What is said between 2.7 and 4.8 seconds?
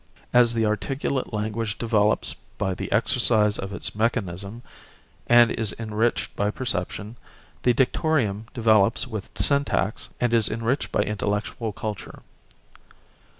the exercise of its mechanism